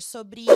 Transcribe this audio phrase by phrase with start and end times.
[0.00, 0.46] sobre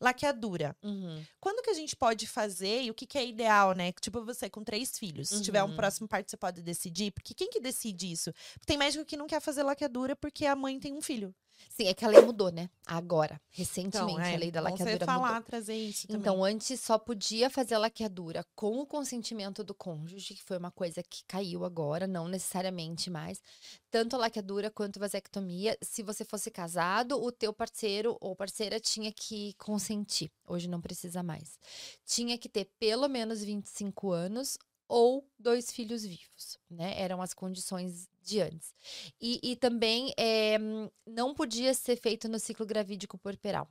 [0.00, 0.76] laqueadura.
[0.82, 1.22] Uhum.
[1.40, 3.92] Quando que a gente pode fazer e o que, que é ideal, né?
[4.00, 5.28] Tipo, você com três filhos.
[5.28, 5.76] Se tiver um Uhum.
[5.76, 7.10] próximo parto, você pode decidir.
[7.12, 8.32] Porque quem que decide isso?
[8.66, 11.34] Tem médico que não quer fazer laqueadura porque a mãe tem um filho.
[11.68, 12.70] Sim, é que a lei mudou, né?
[12.86, 15.42] Agora, recentemente, Então, é, a lei da laqueadura falar, mudou.
[15.42, 16.20] trazer isso também.
[16.20, 20.70] Então, antes só podia fazer a laqueadura com o consentimento do cônjuge, que foi uma
[20.70, 23.42] coisa que caiu agora, não necessariamente mais.
[23.90, 25.76] Tanto a laqueadura quanto a vasectomia.
[25.82, 30.30] Se você fosse casado, o teu parceiro ou parceira tinha que consentir.
[30.46, 31.58] Hoje não precisa mais.
[32.04, 34.56] Tinha que ter pelo menos 25 anos
[34.88, 37.00] ou dois filhos vivos, né?
[37.00, 38.74] Eram as condições de antes.
[39.20, 40.58] E, e também eh,
[41.06, 43.68] não podia ser feito no ciclo gravídico puerperal.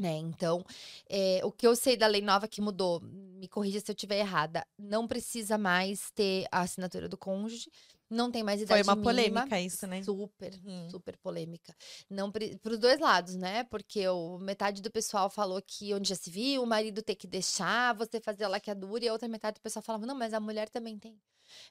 [0.00, 0.12] Né?
[0.12, 0.64] Então,
[1.08, 4.18] eh, o que eu sei da lei nova que mudou, me corrija se eu estiver
[4.18, 7.68] errada, não precisa mais ter a assinatura do cônjuge,
[8.10, 9.46] não tem mais Foi idade uma mínima.
[9.46, 10.02] polêmica isso, né?
[10.02, 10.90] Super, Uhum.
[10.90, 11.74] super polêmica.
[12.08, 13.64] Não para os dois lados, né?
[13.64, 17.26] Porque o, metade do pessoal falou que onde já se viu, o marido ter que
[17.26, 20.40] deixar você fazer a laqueadura, e a outra metade do pessoal falava, não, mas a
[20.40, 21.20] mulher também tem.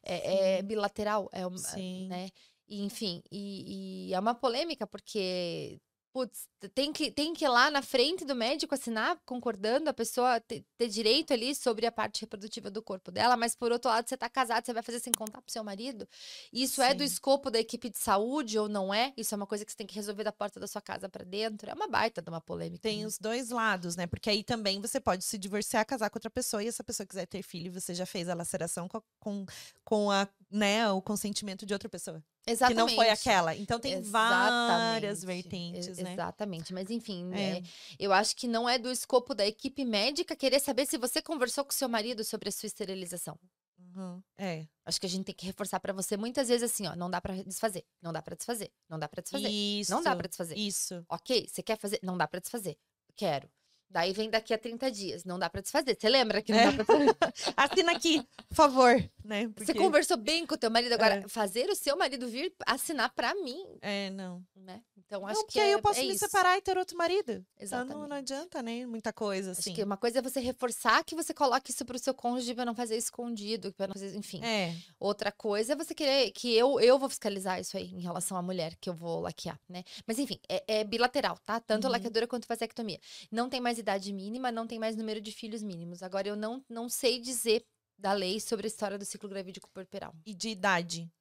[0.03, 2.07] É, é bilateral, é uma, Sim.
[2.07, 2.29] né?
[2.67, 5.79] E, enfim, e, e é uma polêmica, porque
[6.17, 10.39] putz, tem que, tem que ir lá na frente do médico assinar, concordando, a pessoa
[10.41, 14.09] ter, ter direito ali sobre a parte reprodutiva do corpo dela, mas por outro lado,
[14.09, 16.07] você tá casado, você vai fazer sem contar pro seu marido?
[16.51, 17.13] Isso é do Sim.
[17.13, 19.13] escopo da equipe de saúde ou não é?
[19.15, 21.23] Isso é uma coisa que você tem que resolver da porta da sua casa pra
[21.23, 21.69] dentro?
[21.69, 22.81] É uma baita de uma polêmica.
[22.81, 23.05] Tem né?
[23.05, 24.07] os dois lados, né?
[24.07, 27.27] Porque aí também você pode se divorciar, casar com outra pessoa, e essa pessoa quiser
[27.27, 29.45] ter filho, você já fez a laceração com, com,
[29.83, 32.23] com a, né, o consentimento de outra pessoa.
[32.47, 32.85] Exatamente.
[32.85, 33.55] Que não foi aquela.
[33.55, 35.25] Então tem várias Exatamente.
[35.25, 36.13] vertentes, E- né?
[36.13, 37.57] Exatamente, mas enfim, É.
[37.57, 37.63] é,
[37.99, 41.65] eu acho que não é do escopo da equipe médica querer saber se você conversou
[41.65, 43.37] com seu marido sobre a sua esterilização.
[43.79, 44.21] Uhum.
[44.37, 44.65] É.
[44.85, 47.19] Acho que a gente tem que reforçar pra você muitas vezes assim, ó, não dá
[47.21, 49.91] pra desfazer, não dá pra desfazer, não dá pra desfazer, Isso.
[49.91, 50.55] não dá pra desfazer.
[50.57, 51.05] Isso.
[51.09, 51.99] Ok, você quer fazer?
[52.01, 52.77] Não dá pra desfazer.
[53.15, 53.49] Quero.
[53.89, 55.95] Daí vem daqui a 30 dias, não dá pra desfazer.
[55.99, 56.71] Você lembra que não É.
[56.71, 57.17] dá pra desfazer?
[57.55, 59.47] Assina aqui, por favor, né?
[59.57, 59.79] Você Porque...
[59.79, 61.27] conversou bem com o teu marido agora, É.
[61.27, 64.43] fazer o seu marido vir assinar pra mim, É, não.
[64.55, 64.81] né?
[64.97, 66.25] Então Não, acho porque que aí é, eu posso é me isso.
[66.25, 67.31] separar e ter outro marido.
[67.31, 67.93] Então Exatamente.
[67.97, 68.85] não, não adianta, né?
[68.85, 69.73] Muita coisa, Acho assim.
[69.73, 72.75] que uma coisa é você reforçar que você coloque isso pro seu cônjuge pra não
[72.75, 74.43] fazer escondido, pra não fazer, enfim.
[74.43, 74.75] É.
[74.99, 78.41] Outra coisa é você querer que eu, eu vou fiscalizar isso aí em relação à
[78.41, 79.83] mulher que eu vou laquear, né?
[80.05, 81.57] Mas enfim, é, é bilateral, tá?
[81.61, 81.91] Tanto Uhum.
[81.91, 82.99] laqueadura quanto vasectomia.
[83.31, 86.03] Não tem mais idade mínima, não tem mais número de filhos mínimos.
[86.03, 87.65] Agora eu não, não sei dizer
[87.97, 90.13] da lei sobre a história do ciclo gravídico puerperal.
[90.25, 91.11] E de idade?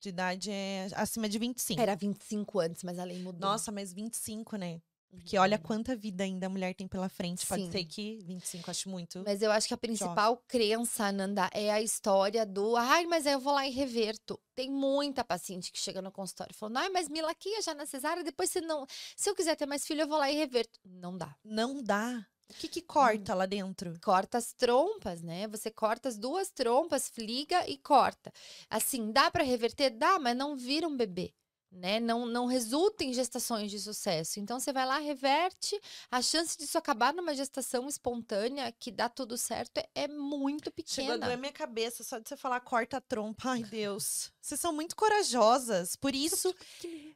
[0.00, 1.80] De idade é acima de 25.
[1.80, 3.40] Era 25 antes, mas a lei mudou.
[3.40, 4.80] Nossa, mas 25, né?
[5.08, 5.62] Porque olha Uhum.
[5.62, 7.46] quanta vida ainda a mulher tem pela frente.
[7.46, 7.70] Pode Sim.
[7.72, 9.22] ser que 25, acho muito.
[9.24, 13.32] Mas eu acho que a principal crença, Nanda, é a história do ai, mas aí
[13.32, 14.38] eu vou lá e reverto.
[14.54, 18.22] Tem muita paciente que chega no consultório falando, ai, mas me laqueia já na cesárea,
[18.24, 18.86] depois se não.
[19.16, 20.78] Se eu quiser ter mais filho, eu vou lá e reverto.
[20.84, 21.34] Não dá.
[21.44, 22.26] Não dá.
[22.48, 23.98] O que que corta lá dentro?
[24.00, 25.48] Corta as trompas, né?
[25.48, 28.32] Você corta as duas trompas, liga e corta.
[28.70, 29.90] Assim, dá pra reverter?
[29.90, 31.32] Dá, mas não vira um bebê.
[31.76, 32.00] Né?
[32.00, 34.40] Não, não resulta em gestações de sucesso.
[34.40, 35.78] Então você vai lá, reverte.
[36.10, 41.10] A chance disso acabar numa gestação espontânea que dá tudo certo é, é muito Chegou
[41.10, 41.26] a pequena.
[41.26, 43.50] doer minha cabeça só de você falar corta a trompa.
[43.50, 44.32] Ai, Deus.
[44.40, 45.96] Vocês são muito corajosas.
[45.96, 46.54] Por isso,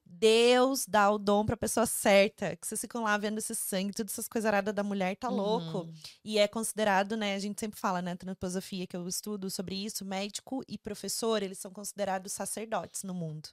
[0.05, 2.55] Deus dá o dom pra pessoa certa.
[2.57, 5.79] Que vocês ficam lá vendo esse sangue, todas essas coisas aradas da mulher, tá louco.
[5.79, 5.95] Uhum.
[6.23, 7.35] E é considerado, né?
[7.35, 8.13] A gente sempre fala, né?
[8.13, 13.49] Antroposofia, que eu estudo sobre isso, médico e professor, eles são considerados sacerdotes no mundo.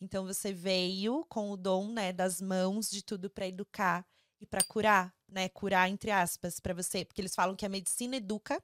[0.00, 4.06] Então você veio com o dom, né, das mãos de tudo pra educar
[4.40, 5.48] e pra curar, né?
[5.48, 8.62] Curar entre aspas pra você, porque eles falam que a medicina educa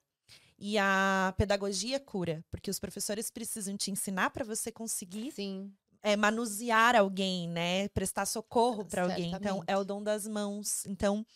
[0.59, 5.73] e a pedagogia cura, porque os professores precisam te ensinar pra você conseguir Sim.
[6.03, 7.89] é, manusear alguém, né?
[7.89, 9.33] Prestar socorro pra alguém.
[9.35, 10.87] Então, é o dom das mãos.
[10.87, 11.27] Então,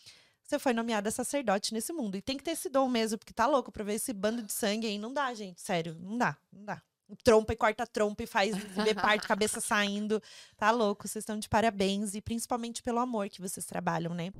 [0.43, 2.17] você foi nomeada sacerdote nesse mundo.
[2.17, 4.51] E tem que ter esse dom mesmo, porque tá louco pra ver esse bando de
[4.51, 4.97] sangue aí.
[4.97, 5.61] Não dá, gente.
[5.61, 6.81] Sério, não dá, não dá
[7.23, 10.21] trompa e corta trompa e faz ver parte, cabeça saindo.
[10.57, 14.31] Tá louco, vocês estão de parabéns e principalmente pelo amor que vocês trabalham, né?